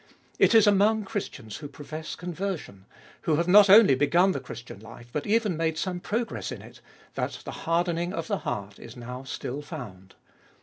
[0.39, 2.87] It is among Christians who profess conversion,
[3.21, 6.81] who have not only begun the Christian life, but even made some progress in it,
[7.13, 10.15] that the hardening of the heart is now still found.